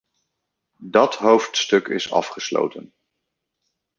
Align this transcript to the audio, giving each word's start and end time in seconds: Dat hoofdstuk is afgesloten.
Dat 0.89 1.15
hoofdstuk 1.15 1.87
is 1.87 2.11
afgesloten. 2.11 2.93